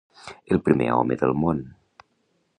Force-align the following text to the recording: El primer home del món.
El 0.55 0.61
primer 0.69 0.87
home 0.95 1.19
del 1.25 1.37
món. 1.43 1.63